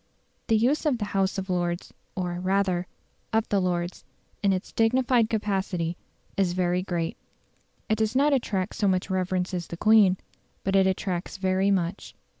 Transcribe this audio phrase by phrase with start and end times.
[0.47, 2.87] The use of the House of Lords or, rather,
[3.31, 4.03] of the Lords,
[4.41, 5.95] in its dignified capacity
[6.35, 7.17] is very great.
[7.87, 10.17] It does not attract so much reverence as the Queen,
[10.63, 12.15] but it attracts very much.